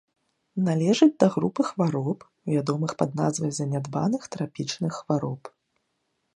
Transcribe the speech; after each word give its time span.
Належыць 0.69 1.13
да 1.23 1.27
групы 1.35 1.61
хвароб, 1.69 2.19
вядомых 2.53 2.91
пад 3.03 3.09
назвай 3.21 3.51
занядбаных 3.61 4.21
трапічных 4.37 4.91
хвароб. 5.01 5.41